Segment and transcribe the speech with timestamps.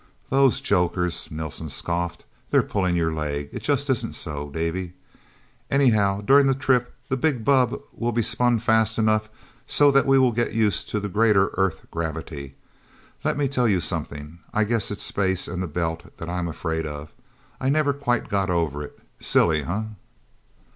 [0.31, 2.25] "Those jokers," Nelsen scoffed.
[2.49, 3.49] "They're pulling your leg!
[3.51, 4.93] It just isn't so, Davy.
[5.69, 9.29] Anyhow, during the trip, the big bubb will be spun fast enough,
[9.67, 12.55] so that we will get used to the greater Earth gravity.
[13.23, 14.39] Let me tell you something.
[14.51, 17.13] I guess it's space and the Belt that I'm afraid of.
[17.59, 18.97] I never quite got over it.
[19.19, 19.83] Silly, huh?"